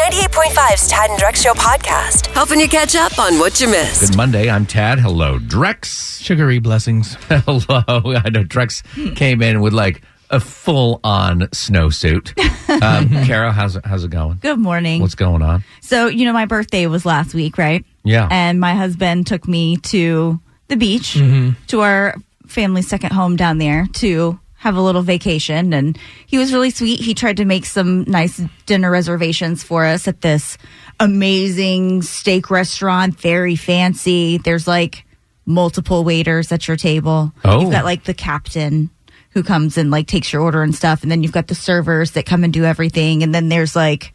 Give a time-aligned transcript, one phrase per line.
[0.00, 4.02] B98.5's Tad and Drex Show podcast, helping you catch up on what you missed.
[4.10, 4.50] Good Monday.
[4.50, 4.98] I'm Tad.
[5.00, 6.20] Hello, Drex.
[6.20, 7.14] Sugary blessings.
[7.30, 7.82] Hello.
[7.88, 8.84] I know Drex
[9.16, 12.34] came in with like a full on snowsuit.
[12.82, 14.36] Um, Kara, how's it, how's it going?
[14.42, 15.00] Good morning.
[15.00, 15.64] What's going on?
[15.80, 17.82] so, you know, my birthday was last week, right?
[18.04, 18.28] Yeah.
[18.30, 20.38] And my husband took me to
[20.68, 21.52] the beach, Mm-hmm.
[21.68, 22.16] to our
[22.48, 25.72] family's second home down there to have a little vacation.
[25.72, 27.00] And he was really sweet.
[27.00, 30.56] He tried to make some nice dinner reservations for us at this
[30.98, 34.38] amazing steak restaurant, very fancy.
[34.38, 35.04] There's like
[35.44, 37.32] multiple waiters at your table.
[37.44, 37.60] Oh.
[37.60, 38.90] You've got like the captain
[39.30, 41.02] who comes and like takes your order and stuff.
[41.02, 43.22] And then you've got the servers that come and do everything.
[43.22, 44.12] And then there's like,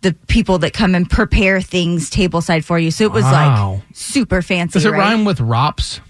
[0.00, 2.92] the people that come and prepare things tableside for you.
[2.92, 3.72] So it was Wow.
[3.72, 4.74] like super fancy.
[4.74, 4.98] Does it right?
[4.98, 6.00] rhyme with ROPS?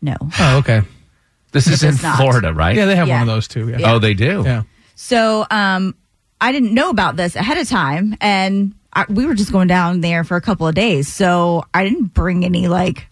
[0.00, 0.16] No.
[0.38, 0.80] Oh, okay.
[1.52, 2.16] This is in not.
[2.16, 2.74] Florida, right?
[2.76, 3.20] Yeah, they have Yeah.
[3.20, 3.68] one of those too.
[3.68, 3.78] Yeah.
[3.78, 3.92] Yeah.
[3.92, 4.42] Oh, they do?
[4.44, 4.62] Yeah.
[4.94, 5.94] So um,
[6.40, 10.00] I didn't know about this ahead of time, and I, we were just going down
[10.00, 11.08] there for a couple of days.
[11.12, 13.06] So I didn't bring any like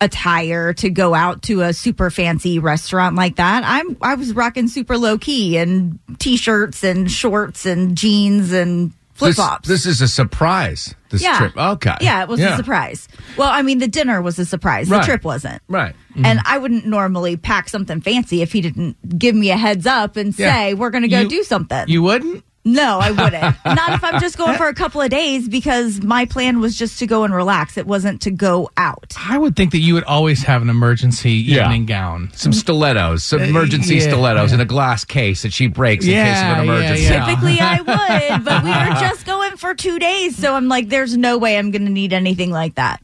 [0.00, 3.64] attire to go out to a super fancy restaurant like that.
[3.64, 9.30] I'm I was rocking super low key and t-shirts and shorts and jeans and flip
[9.30, 9.68] This, flops.
[9.68, 11.38] this is a surprise, this yeah.
[11.38, 11.56] trip.
[11.56, 11.96] Okay.
[12.00, 13.08] Yeah, it was a surprise.
[13.36, 14.88] Well, I mean, the dinner was a surprise.
[14.88, 15.00] Right.
[15.00, 15.60] The trip wasn't.
[15.68, 15.94] Right.
[16.14, 16.46] And mm-hmm.
[16.46, 20.36] I wouldn't normally pack something fancy if he didn't give me a heads up and
[20.38, 20.54] Yeah.
[20.54, 21.84] say, we're going to go You- do something.
[21.88, 22.44] You wouldn't?
[22.64, 23.56] No, I wouldn't.
[23.64, 26.98] Not if I'm just going for a couple of days because my plan was just
[26.98, 27.78] to go and relax.
[27.78, 29.14] It wasn't to go out.
[29.18, 31.64] I would think that you would always have an emergency Yeah.
[31.64, 32.30] evening gown.
[32.34, 34.56] Some stilettos, some uh, emergency yeah, stilettos yeah.
[34.56, 37.02] in a glass case that she breaks in case of Yeah, an yeah, emergency.
[37.04, 37.24] yeah.
[37.26, 37.76] Typically, I
[38.36, 40.36] would, but we were just going for two days.
[40.36, 43.00] So I'm like, there's no way I'm going to need anything like that.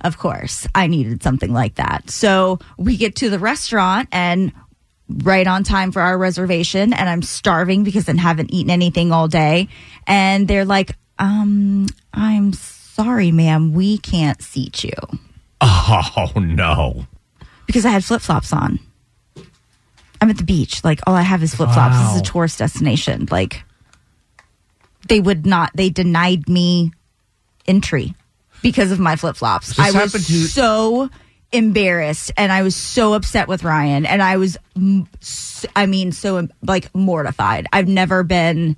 [0.00, 2.10] Of course, I needed something like that.
[2.10, 4.52] So we get to the restaurant and
[5.22, 9.28] right on time for our reservation, and I'm starving because I haven't eaten anything all
[9.28, 9.68] day.
[10.06, 14.92] And they're like, um, I'm sorry, ma'am, we can't seat you
[15.60, 17.06] Oh, no.
[17.66, 18.78] because I had flip flops on.
[20.20, 20.84] I'm at the beach.
[20.84, 21.98] Like all I have is flip flops.
[21.98, 23.26] This is a tourist destination.
[23.30, 23.64] Like
[25.08, 25.70] they would not.
[25.74, 26.92] They denied me
[27.66, 28.14] entry
[28.62, 29.76] because of my flip flops.
[29.78, 31.10] I was to- so
[31.52, 34.56] embarrassed and I was so upset with Ryan and I was
[35.76, 37.66] I mean, so like mortified.
[37.72, 38.76] I've never been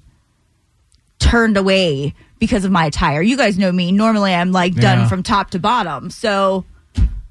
[1.19, 3.23] turned away because of my attire.
[3.23, 3.93] You guys know me.
[3.93, 5.09] Normally I'm like done Yeah.
[5.09, 6.11] from top to bottom.
[6.11, 6.65] So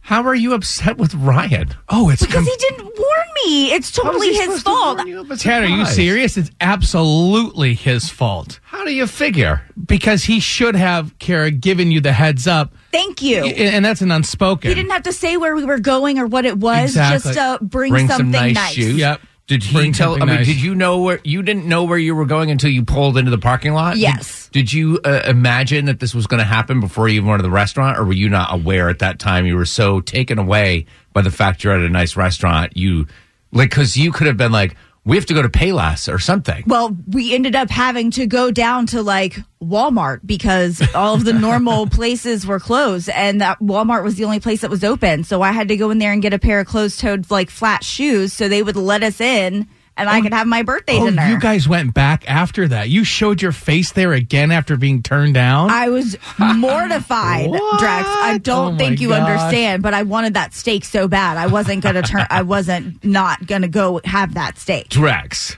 [0.06, 1.69] How are you upset with Ryan?
[1.88, 3.72] Oh, it's because he didn't warn me.
[3.72, 4.97] It's How is totally he his supposed to fault.
[4.97, 6.36] warn you Ted, are you serious?
[6.38, 9.62] It's absolutely his fault How do you figure?
[9.86, 13.44] because he should have, Kara, given you the heads up, Thank you.
[13.46, 14.69] and that's an unspoken.
[14.69, 17.34] He didn't have to say where we were going or what it was, Exactly.
[17.34, 18.74] just to bring, Bring some something nice, nice.
[18.74, 18.97] shoes.
[18.97, 19.22] Yep.
[19.48, 20.16] Did he tell?
[20.16, 20.46] I mean, nice.
[20.46, 23.30] did you know where you didn't know where you were going until you pulled into
[23.30, 23.96] the parking lot?
[23.96, 24.50] Did- Yes.
[24.54, 27.44] Did, you uh, imagine that this was going to happen before you even went to
[27.44, 29.46] the restaurant, or were you not aware at that time?
[29.46, 32.78] You were so taken away by the fact you're at a nice restaurant.
[32.78, 33.08] You
[33.52, 36.64] like because you could have been like, we have to go to Payless or something.
[36.66, 41.34] Well, we ended up having to go down to like Walmart because all of the
[41.34, 45.24] normal places were closed and that Walmart was the only place that was open.
[45.24, 47.50] So I had to go in there and get a pair of closed toed like
[47.50, 50.98] flat shoes so they would let us in and I oh, could have my birthday
[51.00, 51.28] Oh, dinner.
[51.28, 52.90] you guys went back after that.
[52.90, 55.70] You showed your face there again after being turned down.
[55.70, 58.03] I was mortified, Drex.
[58.06, 59.22] I don't Oh think you gosh.
[59.22, 61.38] understand, but I wanted that steak so bad.
[61.38, 64.90] I wasn't going to turn, I wasn't not going to go have that steak.
[64.90, 65.58] Drex,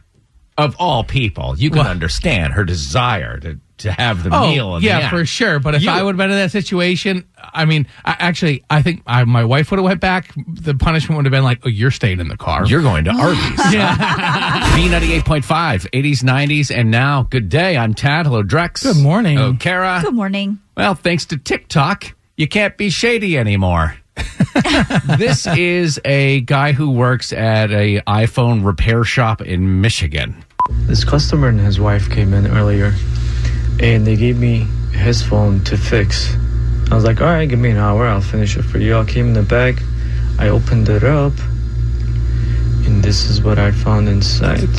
[0.58, 1.88] of all people, you can What?
[1.88, 4.76] understand her desire to to have the Oh, meal.
[4.78, 5.10] in the yeah, end.
[5.10, 5.60] for sure.
[5.60, 8.82] But if You- I would have been in that situation, I mean, I, actually, I
[8.82, 10.34] think I, my wife would have went back.
[10.48, 13.12] The punishment would have been like, "Oh, you're staying in the car." You're going to
[13.12, 13.74] Arby's.
[13.74, 13.96] yeah.
[14.78, 17.24] B98.5, 80s, 90s, and now.
[17.30, 17.78] Good day.
[17.78, 18.26] I'm Tad.
[18.26, 18.84] Hello, Drex.
[18.84, 19.38] Good morning.
[19.38, 20.00] Oh, Kara.
[20.04, 20.60] Good morning.
[20.78, 23.96] Well, thanks to TikTok, you can't be shady anymore.
[25.18, 30.44] this is a guy who works at a iPhone repair shop in Michigan.
[30.88, 32.94] This customer and his wife came in earlier
[33.80, 36.36] and they gave me his phone to fix.
[36.92, 38.98] I was like, all right, give me an hour, I'll finish it for you.
[38.98, 39.82] I came in the bag,
[40.40, 41.34] I opened it up,
[42.86, 44.70] and this is what I found inside.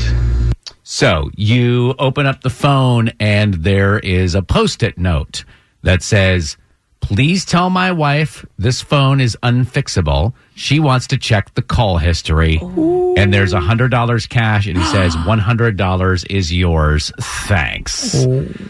[0.83, 5.45] So you open up the phone and there is a post it note
[5.83, 6.57] that says,
[7.01, 10.33] Please tell my wife this phone is unfixable.
[10.57, 12.59] She wants to check the call history.
[12.61, 17.13] And there's a $100 cash and he says, $100 is yours.
[17.21, 18.27] Thanks.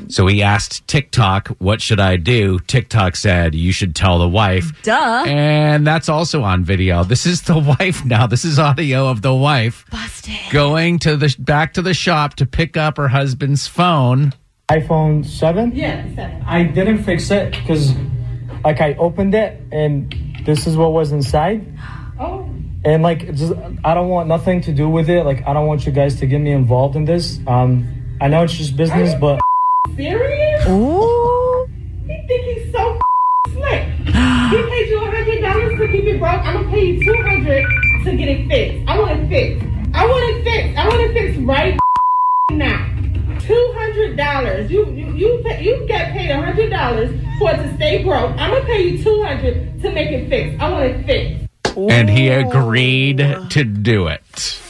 [0.08, 2.58] So he asked TikTok, What should I do?
[2.58, 4.82] TikTok said, You should tell the wife.
[4.82, 5.24] Duh.
[5.26, 7.04] And that's also on video.
[7.04, 8.26] This is the wife now.
[8.26, 10.36] This is audio of the wife Busted.
[10.52, 14.34] going to the back to the shop to pick up her husband's phone.
[14.70, 15.72] iPhone 7?
[15.74, 16.42] Yeah, seven.
[16.46, 17.94] I didn't fix it because,
[18.66, 20.12] like, I opened it and
[20.44, 21.64] this is what was inside.
[22.18, 22.50] Oh,
[22.84, 23.52] And, like, just,
[23.84, 25.22] I don't want nothing to do with it.
[25.24, 27.38] Like, I don't want you guys to get me involved in this.
[27.46, 27.86] Um,
[28.20, 29.40] I know it's just business, but
[29.94, 30.66] serious?
[30.66, 31.68] Ooh.
[32.08, 32.98] He think he's so
[33.52, 33.82] slick.
[34.04, 36.42] he paid you a hundred dollars to keep it broke.
[36.42, 37.64] I'm gonna pay you two hundred
[38.04, 38.88] to get it fixed.
[38.88, 39.66] I want it fixed.
[39.94, 40.78] I want it fixed.
[40.78, 41.78] I want it fixed right
[42.50, 42.85] now.
[43.46, 44.70] Two hundred dollars.
[44.70, 48.32] You you you pay, you get paid a hundred dollars for it to stay broke.
[48.32, 50.60] I'm gonna pay you two hundred to make it fixed.
[50.60, 51.46] I want it fixed.
[51.76, 54.60] And he agreed to do it.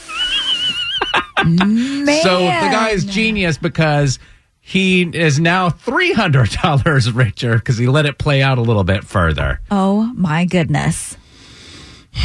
[1.45, 2.23] Man.
[2.23, 4.19] So the guy is genius because
[4.59, 9.61] he is now $300 richer because he let it play out a little bit further.
[9.71, 11.15] Oh my goodness.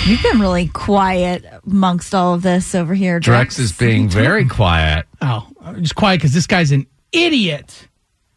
[0.07, 3.21] You've been really quiet amongst all of this over here.
[3.21, 5.07] Drex is being very quiet.
[5.21, 5.47] Oh,
[5.81, 7.89] just quiet because this guy's an idiot.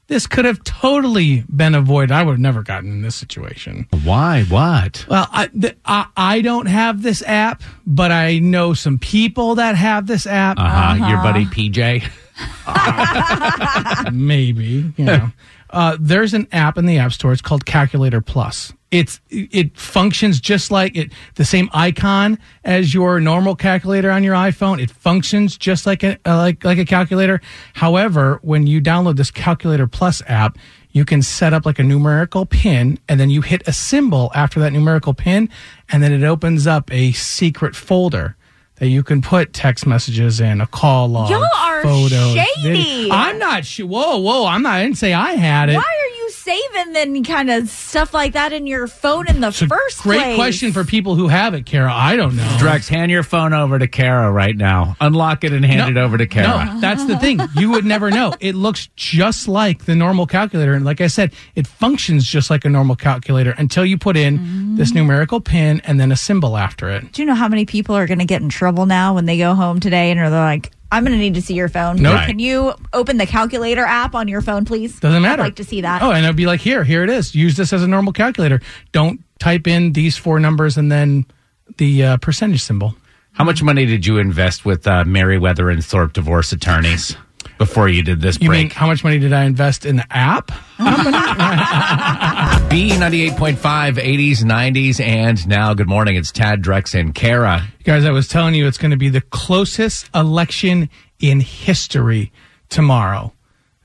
[0.08, 2.12] This could have totally been avoided.
[2.12, 3.88] I would have never gotten in this situation.
[4.04, 4.44] Why?
[4.44, 5.04] What?
[5.10, 9.76] Well, I, th- I I don't have this app, but I know some people that
[9.76, 10.60] have this app.
[10.60, 11.08] Uh huh.
[11.08, 12.04] Your buddy PJ.
[14.12, 15.32] maybe you know
[15.70, 20.40] uh, there's an app in the app store it's called calculator plus it's it functions
[20.40, 25.58] just like it the same icon as your normal calculator on your iphone it functions
[25.58, 27.42] just like a uh, like like a calculator
[27.74, 30.58] however when you download this calculator plus app
[30.92, 34.60] you can set up like a numerical pin and then you hit a symbol after
[34.60, 35.50] that numerical pin
[35.90, 38.36] and then it opens up a secret folder
[38.76, 42.34] that you can put text messages in, a call log, Y'all are photos.
[42.36, 42.62] shady.
[43.04, 43.88] video- I'm not sure.
[43.88, 44.46] Whoa, whoa!
[44.48, 44.74] I'm not.
[44.74, 45.76] I didn't say I had it.
[45.78, 46.15] Why are you
[46.46, 50.04] saving then kind of stuff like that in your phone in the It's a first
[50.04, 50.36] great place?
[50.36, 51.92] question for people who have it, Kara.
[51.92, 52.44] I don't know.
[52.60, 54.96] Drex, hand your phone over to Kara right now.
[55.02, 56.66] Unlock it and hand it over to Kara.
[56.66, 57.40] No, that's the thing.
[57.56, 58.36] You would never know.
[58.40, 60.76] It looks just like the normal calculator.
[60.76, 64.76] And like I said, it functions just like a normal calculator until you put in
[64.76, 64.96] this mm.
[64.96, 67.12] numerical pin and then a symbol after it.
[67.12, 69.40] Do you know how many people are going to get in trouble now when they
[69.40, 71.98] go home today and they're like, I'm going to need to see your phone.
[72.02, 72.14] Nope.
[72.14, 72.28] Right.
[72.28, 75.00] Can you open the calculator app on your phone, please?
[75.00, 75.42] Doesn't matter.
[75.42, 76.02] I'd like to see that.
[76.02, 77.36] Oh, and I'd be like, here, here it is.
[77.36, 78.62] Use this as a normal calculator.
[78.92, 81.26] Don't type in these four numbers and then
[81.78, 82.96] the uh, percentage symbol.
[83.34, 87.18] How much money did you invest with uh, Merriweather and Thorpe divorce attorneys
[87.58, 88.74] before you did this You mean break?
[88.74, 90.52] how much money did I invest in the app?
[92.70, 96.16] B98.5, 80s, 90s, and now good morning.
[96.16, 97.64] It's Tad, Drex, and Kara.
[97.84, 102.32] Guys, I was telling you it's going to be the closest election in history
[102.70, 103.32] tomorrow.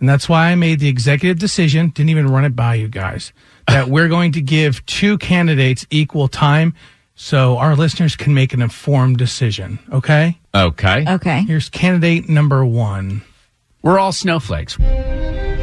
[0.00, 3.32] And that's why I made the executive decision, didn't even run it by you guys,
[3.68, 6.74] that we're going to give two candidates equal time
[7.14, 9.78] so our listeners can make an informed decision.
[9.92, 10.38] Okay?
[10.54, 11.04] Okay.
[11.06, 11.42] Okay.
[11.42, 13.22] Here's candidate number one.
[13.82, 14.78] We're all snowflakes.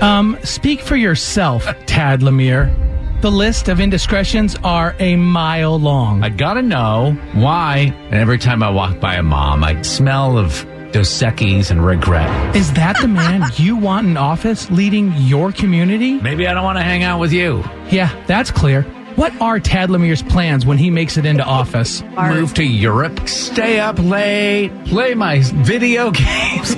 [0.02, 2.74] Um, speak for yourself, Tad Lemire.
[3.22, 6.24] The list of indiscretions are a mile long.
[6.24, 7.94] I gotta know why.
[8.06, 12.56] And every time I walk by a mom, I smell of Dos Equis and regret.
[12.56, 16.20] Is that the man you want in office leading your community?
[16.20, 17.64] Maybe I don't want to hang out with you.
[17.92, 18.84] Yeah, that's clear.
[19.16, 22.04] What are Tad Lemire's plans when he makes it into office?
[22.04, 26.76] Move to Europe, stay up late, play my video games.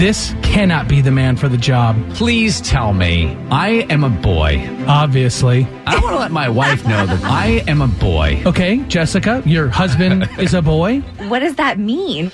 [0.00, 4.66] This cannot be the man for the job, Please tell me I am a boy.
[4.88, 5.68] obviously.
[5.84, 8.42] I want to let my wife know that I am a boy.
[8.46, 11.00] Okay, Jessica, your husband is a boy.
[11.28, 12.32] What does that mean?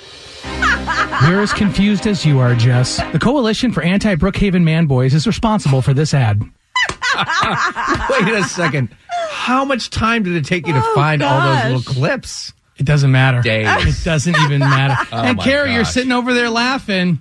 [1.23, 3.01] We're as confused as you are, Jess.
[3.11, 6.39] The Coalition for Anti Brookhaven Man Boys is responsible for this ad.
[6.41, 8.95] Wait a second.
[9.29, 12.53] How much time did it take you to oh, find all those little clips?
[12.77, 13.41] It doesn't matter.
[13.41, 13.67] Days.
[13.99, 14.95] It doesn't even matter.
[15.11, 15.93] Oh and my Carrie, you're gosh.
[15.93, 17.19] sitting over there laughing.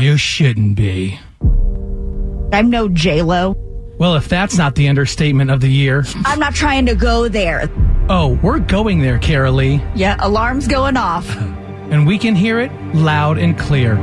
[0.00, 1.18] You shouldn't be.
[2.52, 3.54] I'm no J Lo.
[3.98, 6.04] Well, if that's not the understatement of the year.
[6.24, 7.70] I'm not trying to go there.
[8.10, 9.82] Oh, we're going there, Kara Lee.
[9.94, 11.28] Yeah, alarm's going off.
[11.36, 13.94] and we can hear it loud and clear.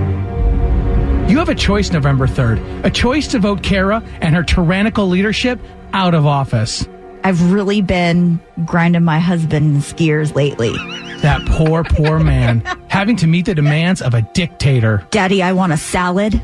[1.29, 5.59] You have a choice November 3rd, a choice to vote Kara and her tyrannical leadership
[5.93, 6.87] out of office.
[7.23, 10.73] I've really been grinding my husband's gears lately.
[11.21, 15.05] That poor, poor man having to meet the demands of a dictator.
[15.11, 16.41] Daddy, I want a salad.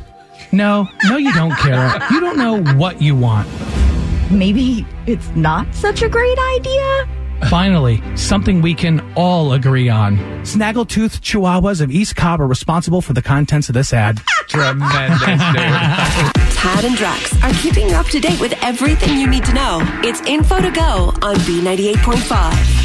[0.52, 2.06] No, no, you don't, Kara.
[2.12, 3.48] You don't know what you want.
[4.32, 7.08] Maybe it's not such a great idea.
[7.50, 10.18] Finally, something we can all agree on.
[10.44, 14.22] Snaggletooth Chihuahuas of East Cobb are responsible for the contents of this ad.
[14.48, 15.38] Tremendous, dude.
[16.62, 19.80] Tad and Drex are keeping you up to date with everything you need to know.
[20.04, 22.81] It's info to go on B98.5.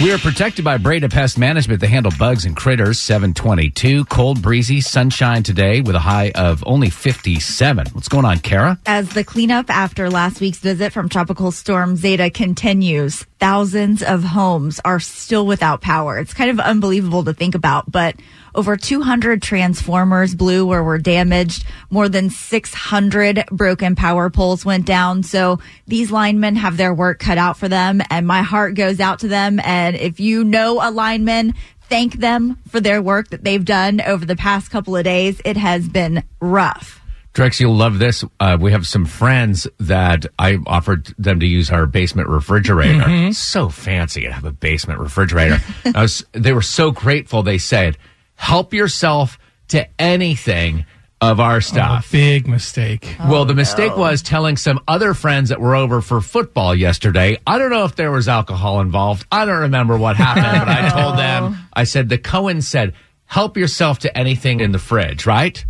[0.00, 1.80] We are protected by Breda Pest Management.
[1.80, 3.00] They handle bugs and critters.
[3.00, 4.04] 722.
[4.04, 7.86] Cold, breezy, sunshine today with a high of only 57.
[7.94, 8.78] What's going on, Kara?
[8.86, 14.80] As the cleanup after last week's visit from Tropical Storm Zeta continues, thousands of homes
[14.84, 16.18] are still without power.
[16.18, 18.16] It's kind of unbelievable to think about, but
[18.54, 21.64] over 200 transformers blew or were damaged.
[21.90, 25.22] More than 600 broken power poles went down.
[25.22, 29.20] So these linemen have their work cut out for them and my heart goes out
[29.20, 29.60] to them.
[29.62, 31.54] And if you know a lineman,
[31.88, 35.40] thank them for their work that they've done over the past couple of days.
[35.44, 36.97] It has been rough.
[37.38, 38.24] Drex, you'll love this.
[38.40, 43.32] Uh, we have some friends that I offered them to use our basement refrigerator.
[43.32, 45.60] So fancy to have a basement refrigerator.
[45.94, 47.44] I was, they were so grateful.
[47.44, 47.96] They said,
[48.34, 50.84] help yourself to anything
[51.20, 52.10] of our A stuff.
[52.10, 53.16] big mistake.
[53.20, 57.38] well, the mistake was telling some other friends that were over for football yesterday.
[57.46, 59.26] I don't know if there was alcohol involved.
[59.30, 62.94] I don't remember what happened, but I told them, I said, the Cohen said,
[63.26, 65.64] help yourself to anything in the fridge, right?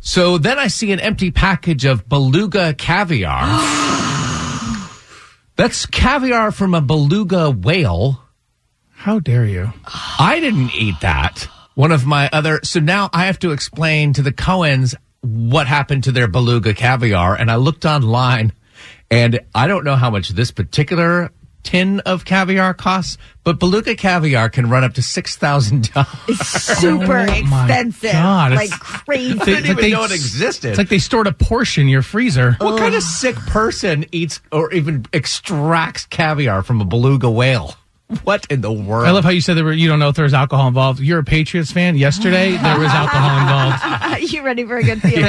[0.00, 3.42] So then I see an empty package of beluga caviar.
[5.56, 8.22] That's caviar from a beluga whale.
[8.90, 9.72] How dare you?
[10.18, 11.48] I didn't eat that.
[11.74, 16.04] One of my other, so now I have to explain to the Cohens what happened
[16.04, 17.34] to their beluga caviar.
[17.34, 18.52] And I looked online
[19.10, 21.30] and I don't know how much this particular
[21.62, 26.06] tin of caviar costs, but beluga caviar can run up to $6,000.
[26.28, 28.12] It's super Oh expensive.
[28.12, 29.40] God, like it's- crazy.
[29.40, 30.68] I didn't even they- know it existed.
[30.70, 32.56] It's like they stored a portion in your freezer.
[32.58, 37.74] what kind of sick person eats or even extracts caviar from a beluga whale?
[38.24, 39.06] What in the world?
[39.06, 40.98] I love how you said there were, you don't know if there was alcohol involved.
[40.98, 41.96] You're a Patriots fan.
[41.96, 44.20] Yesterday, there was alcohol involved.
[44.32, 45.22] you ready for a good feeling?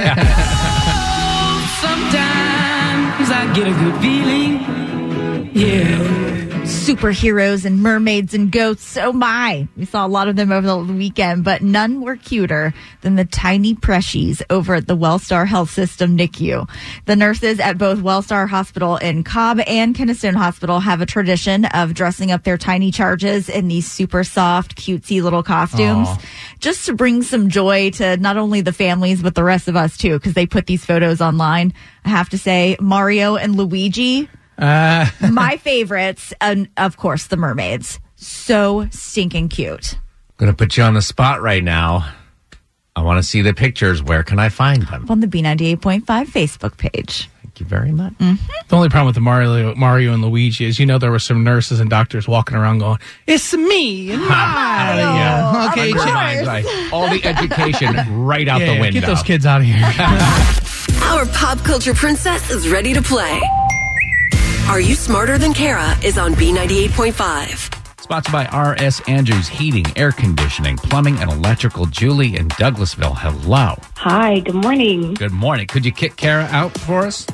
[1.81, 4.80] Sometimes I get a good feeling.
[5.53, 6.31] Yeah.
[6.61, 8.95] Superheroes and mermaids and goats.
[8.95, 9.67] Oh my.
[9.75, 13.25] We saw a lot of them over the weekend, but none were cuter than the
[13.25, 16.69] tiny Preshies over at the Wellstar Health System NICU.
[17.05, 21.93] The nurses at both Wellstar Hospital in Cobb and Kennestone Hospital have a tradition of
[21.93, 26.07] dressing up their tiny charges in these super soft, cutesy little costumes
[26.59, 29.97] just to bring some joy to not only the families, but the rest of us
[29.97, 31.73] too, because they put these photos online.
[32.05, 34.29] I have to say, Mario and Luigi,
[34.61, 37.99] Uh, my favorites, and of course, the mermaids.
[38.15, 39.97] So stinking cute.
[40.37, 42.07] going to put you on the spot right now.
[42.95, 44.03] I want to see the pictures.
[44.03, 45.07] Where can I find them?
[45.09, 47.29] On the B98.5 Facebook page.
[47.41, 48.13] Thank you very much.
[48.13, 48.35] Mm-hmm.
[48.67, 51.43] The only problem with the Mario, Mario and Luigi is, you know, there were some
[51.43, 56.13] nurses and doctors walking around going, "It's me, and Mario." Okay, of shit.
[56.13, 56.93] Right, right.
[56.93, 58.99] All the education right out Yeah, the window.
[59.01, 59.75] get those kids out of here.
[61.03, 63.41] Our pop culture princess is ready to play.
[64.69, 68.01] Are You Smarter Than Kara is on B98.5.
[68.01, 69.01] Sponsored by R.S.
[69.07, 71.85] Andrews Heating, Air Conditioning, Plumbing, and Electrical.
[71.87, 73.17] Julie in Douglasville.
[73.17, 73.75] Hello.
[73.97, 75.13] Hi, good morning.
[75.15, 75.67] Good morning.
[75.67, 77.27] Could you kick Kara out for us?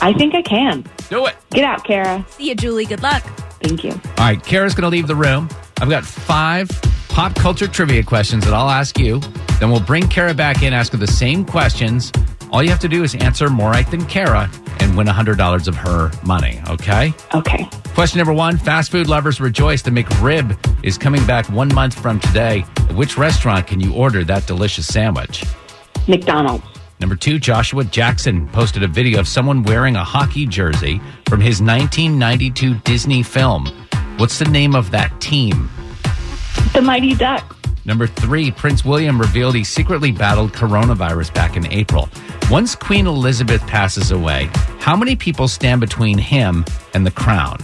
[0.00, 0.84] I think I can.
[1.08, 1.36] Do it.
[1.50, 2.24] Get out, Kara.
[2.30, 2.84] See you, Julie.
[2.86, 3.22] Good luck.
[3.62, 3.92] Thank you.
[3.92, 5.48] All right, Kara's going to leave the room.
[5.80, 6.68] I've got five
[7.08, 9.20] pop culture trivia questions that I'll ask you.
[9.60, 12.10] Then we'll bring Kara back in, ask her the same questions.
[12.52, 15.74] All you have to do is answer more right than Kara and win $100 of
[15.74, 17.14] her money, okay?
[17.34, 17.66] Okay.
[17.94, 19.80] Question number one Fast food lovers rejoice.
[19.80, 22.66] The McRib is coming back one month from today.
[22.76, 25.44] At which restaurant can you order that delicious sandwich?
[26.06, 26.64] McDonald's.
[27.00, 31.62] Number two, Joshua Jackson posted a video of someone wearing a hockey jersey from his
[31.62, 33.66] 1992 Disney film.
[34.18, 35.70] What's the name of that team?
[36.74, 37.61] The Mighty Ducks.
[37.84, 42.08] Number three, Prince William revealed he secretly battled coronavirus back in April.
[42.50, 47.58] Once Queen Elizabeth passes away, how many people stand between him and the crown?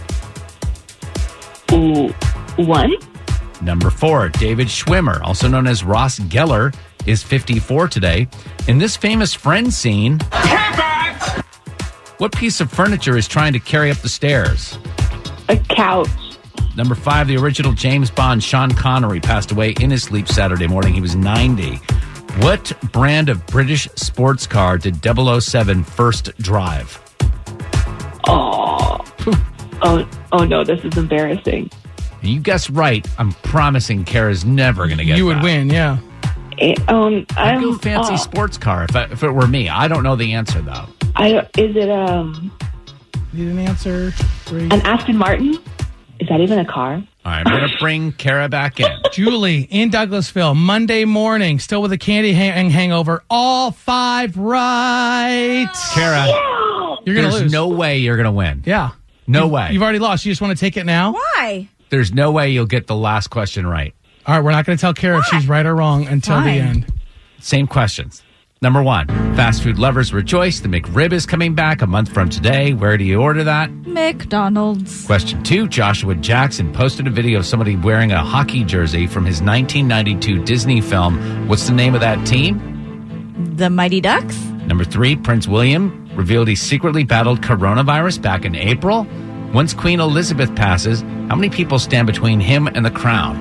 [1.73, 2.09] Ooh,
[2.57, 2.95] one.
[3.61, 6.75] Number four, David Schwimmer, also known as Ross Geller,
[7.07, 8.29] is 54 today.
[8.67, 10.19] In this famous friend scene,
[12.19, 14.79] what piece of furniture is trying to carry up the stairs?
[15.49, 16.09] A couch.
[16.79, 20.95] Number five, the original James Bond, Sean Connery, passed away in his sleep Saturday morning.
[20.95, 21.75] He was 90.
[22.39, 27.01] What brand of British sports car did 007 first drive?
[28.29, 28.99] Oh.
[29.83, 31.69] oh, oh no, this is embarrassing.
[32.23, 35.43] you guess right, I'm promising Kara's never going to get you would that.
[35.43, 35.99] win, yeah.
[36.59, 39.69] Eh, Um, I'd I'm, go fancy uh, sports car if, I, if it were me.
[39.69, 40.87] I don't know the answer though.
[41.17, 42.53] I don't- is it um
[43.33, 44.13] Need an answer?
[44.45, 44.63] Three.
[44.65, 45.59] an Aston Martin?
[46.21, 46.95] Is that even a car?
[46.95, 48.91] All right, I'm going to bring Kara back in.
[49.13, 53.23] Julie in Douglasville, Monday morning, still with a candy hang- hangover.
[53.31, 55.67] All five right.
[55.95, 56.27] Kara,
[57.07, 57.53] You're gonna there's lose.
[57.53, 58.63] no way you're going to win.
[58.67, 58.91] yeah.
[59.27, 59.69] No You've- way.
[59.73, 60.25] You've already lost.
[60.25, 61.13] You just want to take it now?
[61.13, 61.69] Why?
[61.91, 63.95] There's no way you'll get the last question right.
[64.27, 66.51] All right, we're not going to tell Kara if she's right or wrong until the
[66.51, 66.93] end.
[67.41, 68.23] Same questions.
[68.61, 70.59] Number one, fast food lovers rejoice.
[70.59, 72.75] The McRib is coming back a month from today.
[72.75, 73.71] Where do you order that?
[73.71, 75.07] McDonald's.
[75.07, 79.41] Question two, Joshua Jackson posted a video of somebody wearing a hockey jersey from his
[79.41, 81.47] 1992 Disney film.
[81.47, 83.55] What's the name of that team?
[83.57, 84.37] The Mighty Ducks.
[84.67, 89.07] Number three, Prince William revealed he secretly battled coronavirus back in April.
[89.55, 93.37] Once Queen Elizabeth passes, how many people stand between him and the crown?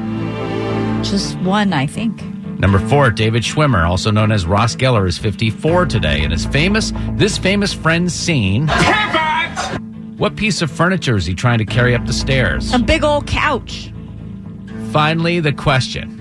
[1.04, 2.22] Just one, I think.
[2.60, 6.92] Number four, David Schwimmer, also known as Ross Geller, is 54 today and is famous.
[7.12, 8.68] This famous friend scene.
[10.18, 12.74] What piece of furniture is he trying to carry up the stairs?
[12.74, 13.94] A big old couch.
[14.92, 16.16] Finally, the question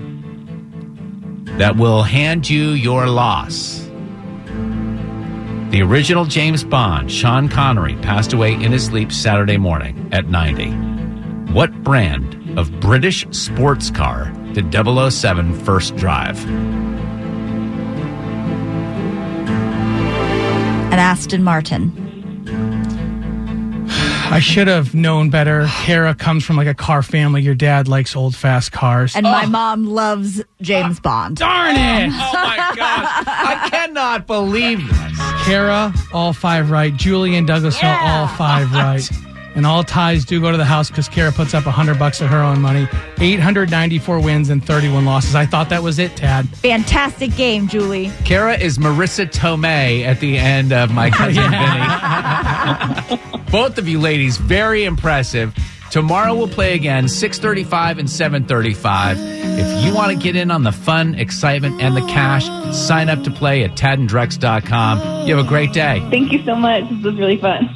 [1.57, 3.83] that will hand you your loss.
[5.71, 10.73] The original James Bond, Sean Connery, passed away in his sleep Saturday morning at 90.
[11.53, 16.43] What brand of British sports car did 007 first drive?
[20.87, 21.93] An Aston Martin.
[24.31, 25.67] I should have known better.
[25.85, 27.43] Kara comes from like a car family.
[27.43, 29.15] Your dad likes old fast cars.
[29.15, 29.51] And my oh.
[29.51, 31.37] mom loves James Bond.
[31.37, 32.09] Darn it!
[32.13, 33.25] Oh my gosh.
[33.27, 35.19] I cannot believe this.
[35.45, 36.97] Kara, all five right.
[36.97, 39.07] Julie and Douglasville, all five right.
[39.57, 42.29] And all ties do go to the house because Kara puts up 100 bucks of
[42.29, 42.87] her own money.
[43.19, 45.35] 894 wins and 31 losses.
[45.35, 46.47] I thought that was it, Tad.
[46.59, 48.13] Fantastic game, Julie.
[48.25, 51.87] Kara is Marisa Tomei at the end of My Cousin Vinny.
[53.51, 55.55] Both of you ladies, very impressive.
[55.91, 59.17] Tomorrow we'll play again, 635 and 735.
[59.59, 62.45] If you want to get in on the fun, excitement, and the cash,
[62.77, 65.27] sign up to play at tadanddrex.com.
[65.27, 66.01] You have a great day.
[66.11, 66.83] Thank you so much.
[66.91, 67.69] This was really fun.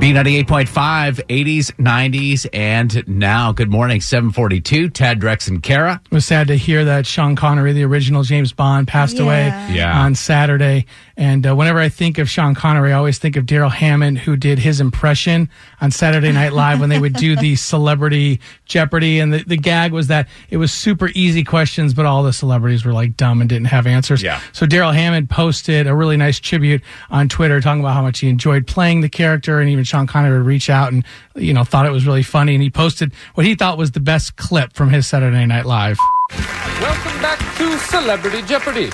[0.00, 6.00] B98.5, 80s, 90s, and now, good morning, 742, Tad Drex and Kara.
[6.04, 9.98] It was sad to hear that Sean Connery, the original James Bond, passed away Yeah.
[9.98, 10.86] on Saturday.
[11.16, 14.36] And uh, whenever I think of Sean Connery, I always think of Darrell Hammond, who
[14.36, 15.48] did his impression
[15.80, 19.18] on Saturday Night Live when they would do the celebrity Jeopardy.
[19.18, 22.84] And the, the gag was that it was super easy questions, but all the celebrities
[22.84, 24.22] were like dumb and didn't have answers.
[24.22, 24.40] Yeah.
[24.52, 28.28] So Darrell Hammond posted a really nice tribute on Twitter talking about how much he
[28.28, 31.02] enjoyed playing the character and even Sean Connery would reach out and,
[31.34, 32.54] you know, thought it was really funny.
[32.54, 35.96] And he posted what he thought was the best clip from his Saturday Night Live.
[36.30, 38.90] Welcome back to Celebrity Jeopardy.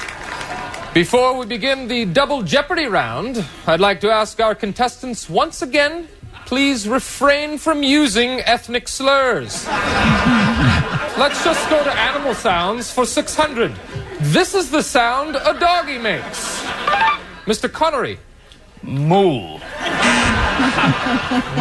[0.94, 6.07] Before we begin the double Jeopardy round, I'd like to ask our contestants once again
[6.52, 9.66] please refrain from using ethnic slurs.
[11.16, 13.72] Let's just go to animal sounds for 600.
[14.20, 16.62] This is the sound a doggy makes.
[17.46, 17.72] Mr.
[17.72, 18.18] Connery.
[18.83, 19.61] Moo.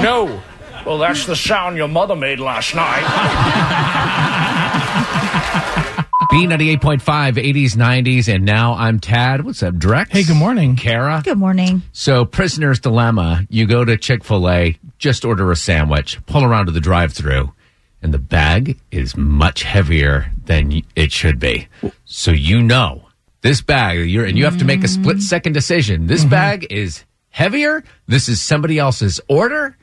[0.04, 0.42] No.
[0.86, 4.48] Well, that's the sound your mother made last night.
[6.32, 9.44] B98.5, 80s, 90s, and now I'm Tad.
[9.44, 10.08] What's up, Drex?
[10.12, 10.78] Hey, good morning.
[10.78, 11.22] Kara.
[11.26, 11.82] Good morning.
[11.92, 16.68] So, prisoner's dilemma you go to Chick fil A, just order a sandwich, pull around
[16.68, 17.52] to the drive through,
[18.02, 21.68] and the bag is much heavier than it should be.
[22.06, 23.10] So, you know,
[23.42, 25.24] this bag, you're, and you have to make a split mm.
[25.24, 26.08] second decision.
[26.08, 26.30] This mm-hmm.
[26.30, 27.84] bag is heavier.
[28.08, 29.76] This is somebody else's order.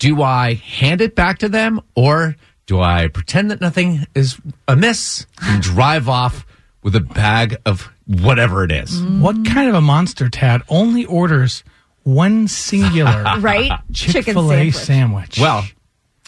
[0.00, 2.34] Do I hand it back to them or
[2.66, 6.46] do I pretend that nothing is amiss and drive off
[6.82, 9.00] with a bag of whatever it is?
[9.00, 9.20] Mm.
[9.20, 11.64] What kind of a monster, Tad, only orders
[12.04, 13.70] one singular Right?
[13.92, 14.74] Chick Chicken fil A sandwich.
[14.74, 15.38] sandwich?
[15.38, 15.64] Well,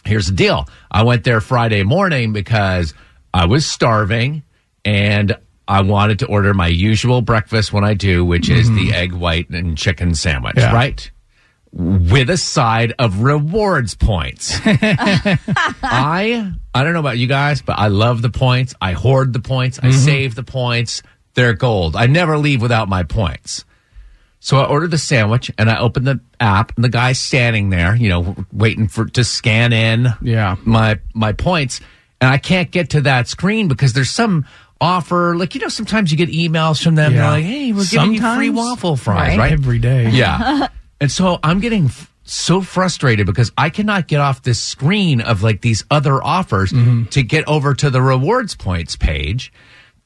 [0.04, 0.66] here's the deal.
[0.90, 2.94] I went there Friday morning because
[3.32, 4.42] I was starving
[4.84, 5.36] and
[5.68, 8.76] I wanted to order my usual breakfast when I do, which is mm-hmm.
[8.88, 10.72] the egg white and chicken sandwich, Yeah.
[10.72, 11.10] right?
[11.78, 14.58] With a side of rewards points.
[14.64, 18.74] I I don't know about you guys, but I love the points.
[18.80, 19.78] I hoard the points.
[19.78, 19.98] I mm-hmm.
[19.98, 21.02] save the points.
[21.34, 21.94] They're gold.
[21.94, 23.66] I never leave without my points.
[24.40, 27.94] So I ordered the sandwich and I opened the app and the guy's standing there,
[27.94, 30.56] you know, waiting for to scan in Yeah.
[30.64, 31.80] my my points.
[32.22, 34.46] And I can't get to that screen because there's some
[34.80, 35.36] offer.
[35.36, 37.12] Like, you know, sometimes you get emails from them.
[37.12, 37.18] Yeah.
[37.22, 39.38] They're like, hey, we're giving you free waffle fries, Right.
[39.38, 39.52] right?
[39.52, 40.08] every day.
[40.08, 40.68] Yeah.
[41.00, 45.42] and so I'm getting f- so frustrated because I cannot get off this screen of
[45.42, 47.04] like these other offers mm-hmm.
[47.06, 49.52] to get over to the rewards points page.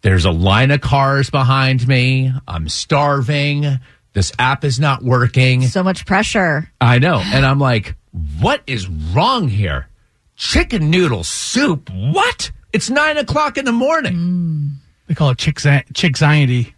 [0.03, 2.33] There's a line of cars behind me.
[2.48, 3.81] I'm starving.
[4.12, 5.62] This app is not working.
[5.62, 6.70] So much pressure.
[6.81, 7.20] I know.
[7.22, 7.94] And I'm like,
[8.40, 9.88] what is wrong here?
[10.37, 11.90] Chicken noodle soup?
[11.90, 12.50] What?
[12.72, 14.14] It's nine o'clock in the morning.
[14.14, 14.70] Mm.
[15.07, 16.72] They call it chick chicksanity.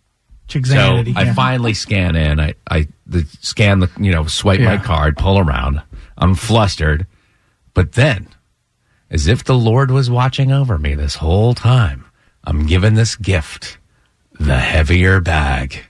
[0.48, 1.16] So Chicksanity.
[1.16, 2.40] I finally scan in.
[2.40, 5.82] I, I the, scan the, you know, swipe my card, pull around.
[6.18, 7.06] I'm flustered.
[7.74, 8.28] But then,
[9.10, 12.04] as if the Lord was watching over me this whole time,
[12.44, 13.78] I'm given this gift
[14.40, 15.84] the heavier bag.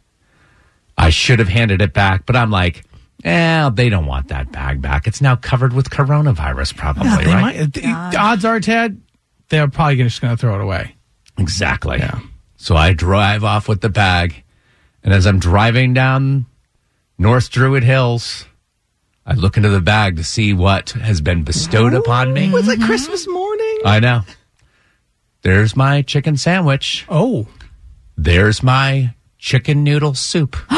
[0.98, 2.85] I should have handed it back, but I'm like,
[3.24, 5.06] eh, they don't want that bag back.
[5.06, 7.56] It's now covered with coronavirus, probably, Yeah, they right?
[7.58, 9.00] might- the odds are, Ted,
[9.48, 10.94] they're probably just going to throw it away.
[11.38, 11.98] Exactly.
[11.98, 12.20] Yeah.
[12.56, 14.44] So I drive off with the bag,
[15.02, 16.46] and as I'm driving down
[17.18, 18.46] North Druid Hills,
[19.25, 22.51] I look into the bag to see what has been bestowed upon me.
[22.51, 23.79] Was it Christmas morning?
[23.85, 24.22] I know.
[25.42, 27.05] There's my chicken sandwich.
[27.09, 27.46] Oh.
[28.16, 30.57] There's my chicken noodle soup.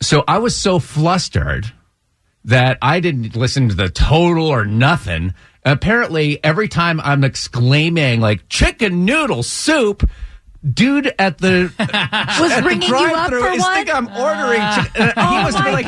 [0.00, 1.72] so I was so flustered
[2.44, 5.34] that I didn't listen to the total or nothing.
[5.64, 10.08] Apparently, every time I'm exclaiming like chicken noodle soup,
[10.72, 13.74] dude at the Was at the ringing you up for is one?
[13.74, 14.60] thinking I'm ordering.
[14.74, 15.86] chicken- and he oh must my be like,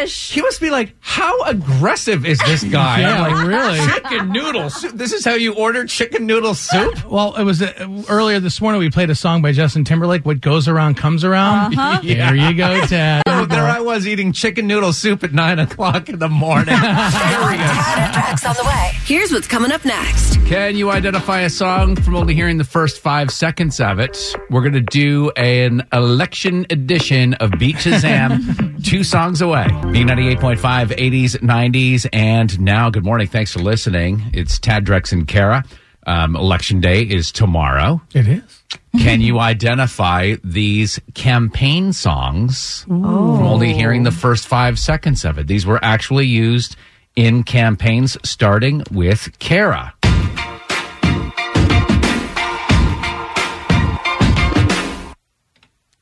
[0.00, 0.30] gosh.
[0.32, 3.00] he must be like, how aggressive is this guy?
[3.00, 3.78] Yeah, like, really?
[3.92, 4.92] Chicken noodle soup.
[4.92, 6.94] This is how you order chicken noodle soup?
[7.16, 8.80] Well, it was uh, earlier this morning.
[8.80, 10.26] We played a song by Justin Timberlake.
[10.26, 11.78] What goes around comes around.
[11.78, 12.00] Uh-huh.
[12.16, 13.22] There you go, Ted.
[13.26, 16.74] So there I was eating chicken noodle soup at nine o'clock in the morning.
[16.74, 18.90] Tad on the way.
[19.04, 20.36] Here's what's coming up next.
[20.46, 24.18] Can you identify a song from only hearing the first five seconds of it?
[24.50, 29.66] We're going to do an election edition of Beat Shazam, two songs away.
[29.92, 33.26] B98.5, 80s, 90s, and now, good morning.
[33.26, 34.22] Thanks for listening.
[34.34, 35.64] It's Tad Drex and Kara.
[36.06, 38.02] Um, election day is tomorrow.
[38.14, 38.62] It is.
[38.98, 45.46] Can you identify these campaign songs from only hearing the first five seconds of it?
[45.46, 46.76] These were actually used
[47.14, 49.94] in campaigns starting with Kara.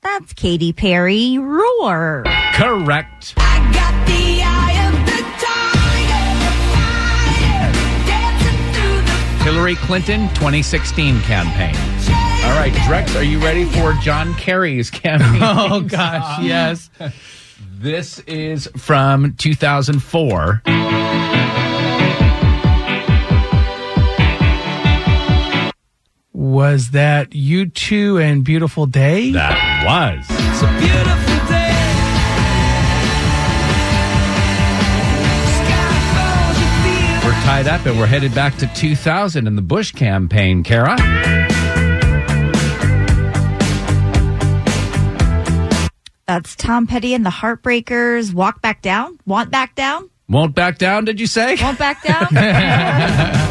[0.02, 1.38] That's Katy Perry.
[1.38, 2.24] Roar.
[2.54, 3.34] Correct.
[9.44, 11.74] Hillary Clinton 2016 campaign.
[12.46, 15.40] All right, Drex, are you ready for John Kerry's campaign?
[15.42, 16.88] Oh gosh, yes.
[17.78, 20.62] This is from 2004.
[26.32, 29.30] Was that U2 and beautiful day?
[29.32, 31.23] That was.
[37.44, 40.96] Tied up and we're headed back to 2000 in the Bush campaign, Kara.
[46.26, 48.32] That's Tom Petty and the Heartbreakers.
[48.32, 49.18] Walk back down.
[49.26, 50.08] Want back down?
[50.26, 51.56] Won't back down, did you say?
[51.60, 53.40] Won't back down?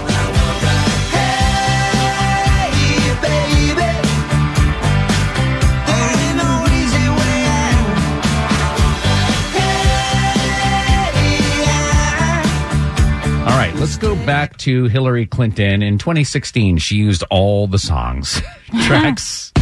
[13.54, 15.84] All right, let's go back to Hillary Clinton.
[15.84, 18.42] In 2016, she used all the songs.
[18.86, 19.54] Tracks.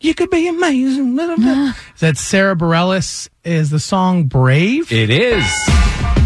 [0.00, 1.14] You could be amazing.
[1.14, 1.76] Little bit.
[1.94, 3.28] Is that Sara Bareilles?
[3.44, 4.90] Is the song Brave?
[4.90, 5.44] It is.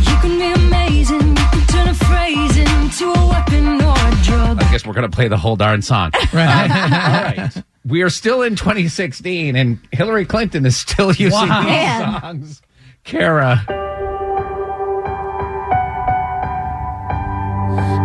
[0.00, 1.28] You can be amazing.
[1.28, 4.62] You can turn a phrase into a weapon or a drug.
[4.62, 6.12] I guess we're going to play the whole darn song.
[6.32, 6.70] Right.
[6.70, 7.64] Uh, all right.
[7.88, 11.60] We are still in 2016, and Hillary Clinton is still using Wow.
[11.62, 12.20] these Man.
[12.20, 12.60] songs.
[13.04, 13.64] Kara.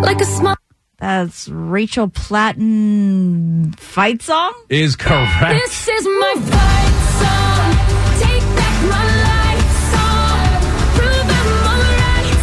[0.01, 0.55] Like a smile.
[0.99, 4.53] That's Rachel Platten fight song?
[4.69, 5.59] is correct.
[5.59, 7.75] This is my fight song.
[8.21, 10.47] Take back my life song.
[10.95, 12.39] Prove I'm alright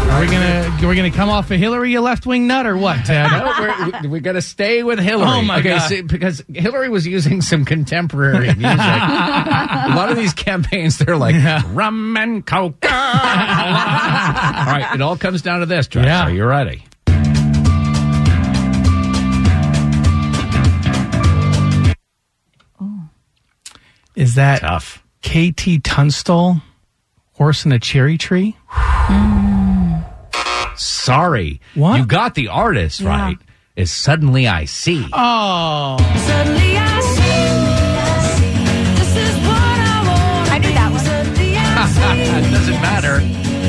[0.00, 0.10] song.
[0.12, 3.04] Are we gonna we're gonna come off of Hillary, a left wing nut, or what,
[3.04, 3.26] Ted?
[3.32, 5.28] No, we're, we, we got to stay with Hillary.
[5.28, 5.88] Oh, my okay, God.
[5.88, 8.62] see, because Hillary was using some contemporary music.
[8.62, 11.34] a lot of these campaigns, they're like
[11.72, 12.84] rum and coke.
[12.84, 15.88] all right, it all comes down to this.
[15.88, 16.04] Drex.
[16.04, 16.24] Yeah.
[16.24, 16.84] Are you ready?
[24.14, 25.02] Is that Tough.
[25.22, 26.60] KT Tunstall,
[27.34, 28.56] Horse in a Cherry Tree?
[28.70, 29.91] Mm.
[30.76, 31.98] Sorry, What?
[31.98, 33.08] you got the artist Yeah.
[33.08, 33.38] right.
[33.76, 35.06] is Suddenly I See.
[35.12, 35.96] Oh.
[36.26, 38.94] Suddenly I see.
[38.98, 40.50] This is what I want.
[40.52, 41.02] I knew that one.
[42.46, 43.18] it doesn't matter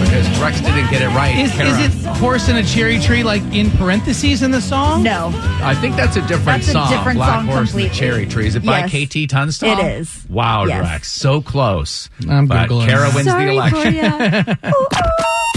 [0.03, 1.35] because Rex didn't get it right.
[1.37, 5.03] Is, is it horse and a cherry tree like in parentheses in the song?
[5.03, 5.31] No.
[5.63, 6.89] I think that's a different That's a song.
[6.91, 7.97] different Black song Horse and the completely.
[7.97, 8.47] Cherry Tree.
[8.47, 9.07] Is it by Yes.
[9.07, 9.79] KT Tunstall?
[9.79, 10.25] It is.
[10.29, 10.81] Wow, Yes.
[10.83, 11.11] Rex.
[11.11, 12.09] So close.
[12.29, 14.57] I'm but Googling Kara wins Sorry the election.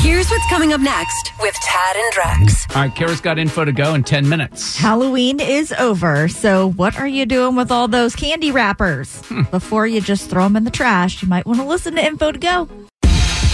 [0.07, 0.17] for ya.
[0.17, 2.77] Here's what's coming up next with Tad and Drex.
[2.77, 4.77] All right, Kara's got info to go in 10 minutes.
[4.77, 9.21] Halloween is over, so what are you doing with all those candy wrappers?
[9.27, 9.43] Hmm.
[9.51, 12.33] Before you just throw them in the trash, you might want to listen to Info
[12.33, 12.69] to Go.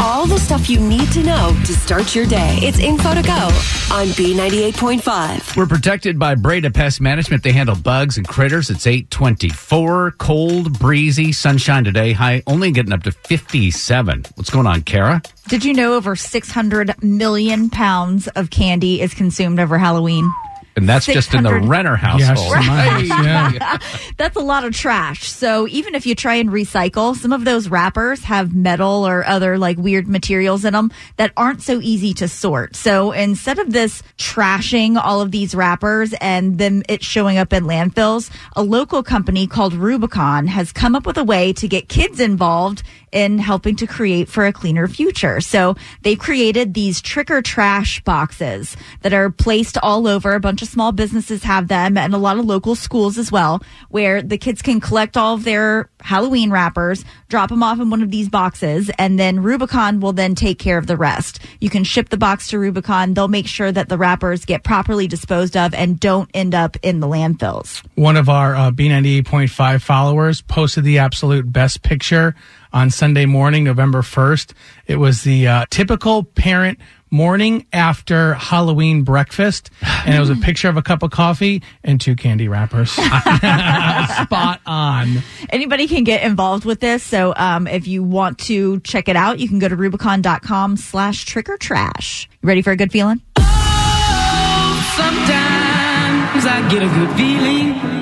[0.02, 2.58] All the stuff you need to know to start your day.
[2.60, 5.56] It's info to go on B98.5.
[5.56, 7.44] We're protected by Breda Pest Management.
[7.44, 8.68] They handle bugs and critters.
[8.68, 12.14] It's 824, cold, breezy, sunshine today.
[12.14, 14.24] High only getting up to 57.
[14.34, 15.22] What's going on, Kara?
[15.46, 20.28] Did you know over 600 million pounds of candy is consumed over Halloween?
[20.74, 22.52] And that's just in the 600 Renner Yes, household.
[22.56, 23.78] my house, yeah.
[24.16, 25.28] That's a lot of trash.
[25.28, 29.58] So even if you try and recycle, some of those wrappers have metal or other
[29.58, 32.74] like weird materials in them that aren't so easy to sort.
[32.74, 37.64] So instead of this trashing all of these wrappers and then it showing up in
[37.64, 42.18] landfills, a local company called Rubicon has come up with a way to get kids
[42.18, 42.82] involved
[43.12, 45.40] in helping to create for a cleaner future.
[45.42, 50.32] So they've created these trick or trash boxes that are placed all over.
[50.32, 53.62] A bunch of small businesses have them and a lot of local schools as well,
[53.90, 58.02] where the kids can collect all of their Halloween wrappers, drop them off in one
[58.02, 61.40] of these boxes, and then Rubicon will then take care of the rest.
[61.60, 63.14] You can ship the box to Rubicon.
[63.14, 67.00] They'll make sure that the wrappers get properly disposed of and don't end up in
[67.00, 67.84] the landfills.
[67.94, 72.34] One of our uh, B98.5 followers posted the absolute best picture
[72.72, 74.52] on Sunday morning, November 1st.
[74.86, 76.78] It was the uh, typical parent
[77.12, 79.70] morning after Halloween breakfast.
[80.04, 82.90] And it was a picture of a cup of coffee and two candy wrappers.
[82.92, 85.18] Spot on.
[85.50, 87.02] anybody can get involved with this.
[87.02, 91.24] So um, if you want to check it out, you can go to rubicon.com slash
[91.26, 92.28] trick or trash.
[92.42, 93.20] You ready for a good feeling?
[93.36, 97.92] Oh, Sometimes I get a good feeling.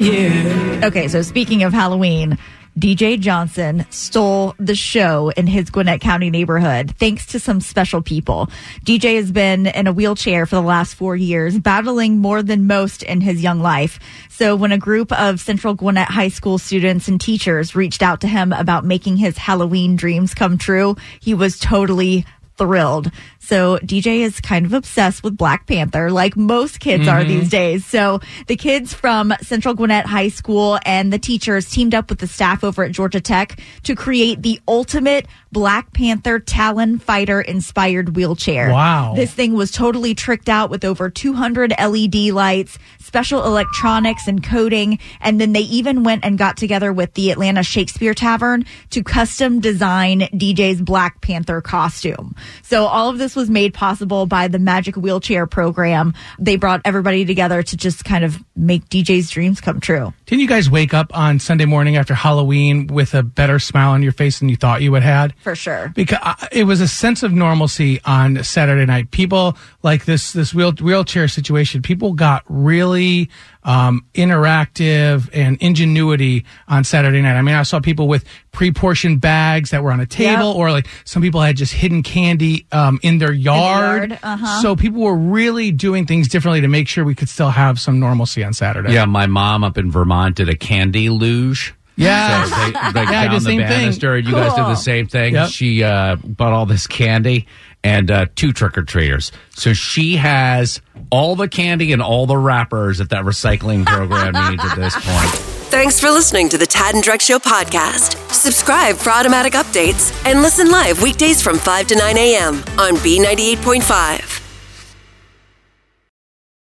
[0.00, 0.80] Yeah.
[0.86, 2.38] Okay, so speaking of Halloween,
[2.78, 8.48] DJ Johnson stole the show in his Gwinnett County neighborhood thanks to some special people.
[8.82, 13.02] DJ has been in a wheelchair for the last four years, battling more than most
[13.02, 14.00] in his young life.
[14.30, 18.26] So when a group of Central Gwinnett High School students and teachers reached out to
[18.26, 22.24] him about making his Halloween dreams come true, he was totally
[22.56, 23.10] thrilled.
[23.42, 27.28] So DJ is kind of obsessed with Black Panther, like most kids are mm-hmm.
[27.28, 27.84] these days.
[27.84, 32.28] So the kids from Central Gwinnett High School and the teachers teamed up with the
[32.28, 38.70] staff over at Georgia Tech to create the ultimate Black Panther Talon Fighter inspired wheelchair.
[38.70, 39.12] Wow.
[39.14, 44.98] This thing was totally tricked out with over 200 LED lights, special electronics and coding.
[45.20, 49.60] And then they even went and got together with the Atlanta Shakespeare Tavern to custom
[49.60, 52.34] design DJ's Black Panther costume.
[52.62, 56.14] So all of this was made possible by the Magic Wheelchair program.
[56.38, 60.12] They brought everybody together to just kind of make DJ's dreams come true.
[60.32, 64.02] Didn't you guys wake up on Sunday morning after Halloween with a better smile on
[64.02, 65.34] your face than you thought you would had?
[65.42, 65.92] For sure.
[65.94, 69.10] because I- it was a sense of normalcy on Saturday night.
[69.10, 71.82] People like this this wheel, wheelchair situation.
[71.82, 73.28] People got really
[73.64, 77.36] um, interactive and ingenuity on Saturday night.
[77.36, 80.56] I mean, I saw people with pre-portioned bags that were on a table, Yep.
[80.56, 84.10] or like some people had just hidden candy um, in their yard.
[84.10, 84.62] yard, uh-huh.
[84.62, 88.00] So people were really doing things differently to make sure we could still have some
[88.00, 88.92] normalcy on Saturday.
[88.94, 91.74] Yeah, my mom up in Vermont did a candy luge.
[91.96, 92.44] Yeah.
[92.44, 92.78] So they, they
[93.10, 93.68] Yeah, I did down the the same thing.
[93.68, 94.18] banister.
[94.18, 95.34] You guys did the same thing.
[95.34, 95.48] Yep.
[95.50, 97.46] She uh, bought all this candy
[97.84, 99.32] and uh, two trick or treaters.
[99.50, 100.80] So she has
[101.10, 105.28] all the candy and all the wrappers that that recycling program needs at this point.
[105.70, 108.16] Thanks for listening to the Tad and Drex Show podcast.
[108.32, 112.54] Subscribe for automatic updates and listen live weekdays from 5 to 9 a.m.
[112.78, 114.41] on B98.5.